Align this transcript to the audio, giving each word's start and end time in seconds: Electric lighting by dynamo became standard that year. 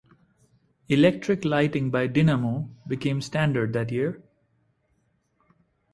Electric 0.89 1.45
lighting 1.45 1.91
by 1.91 2.07
dynamo 2.07 2.67
became 2.87 3.21
standard 3.21 3.71
that 3.73 3.91
year. 3.91 4.23